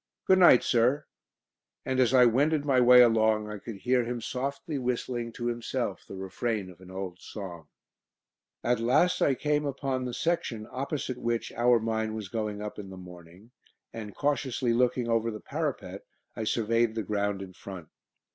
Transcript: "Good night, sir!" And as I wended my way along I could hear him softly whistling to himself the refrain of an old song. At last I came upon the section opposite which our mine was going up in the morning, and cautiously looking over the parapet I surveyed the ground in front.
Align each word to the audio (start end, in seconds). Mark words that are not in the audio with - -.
"Good 0.25 0.39
night, 0.39 0.63
sir!" 0.63 1.05
And 1.85 1.99
as 1.99 2.11
I 2.11 2.25
wended 2.25 2.65
my 2.65 2.81
way 2.81 3.03
along 3.03 3.47
I 3.51 3.59
could 3.59 3.75
hear 3.75 4.03
him 4.03 4.19
softly 4.19 4.79
whistling 4.79 5.31
to 5.33 5.45
himself 5.45 6.05
the 6.07 6.15
refrain 6.15 6.71
of 6.71 6.81
an 6.81 6.89
old 6.89 7.19
song. 7.19 7.67
At 8.63 8.79
last 8.79 9.21
I 9.21 9.35
came 9.35 9.63
upon 9.63 10.05
the 10.05 10.15
section 10.15 10.67
opposite 10.71 11.19
which 11.19 11.51
our 11.51 11.79
mine 11.79 12.15
was 12.15 12.29
going 12.29 12.63
up 12.63 12.79
in 12.79 12.89
the 12.89 12.97
morning, 12.97 13.51
and 13.93 14.15
cautiously 14.15 14.73
looking 14.73 15.07
over 15.07 15.29
the 15.29 15.39
parapet 15.39 16.03
I 16.35 16.45
surveyed 16.45 16.95
the 16.95 17.03
ground 17.03 17.43
in 17.43 17.53
front. 17.53 17.89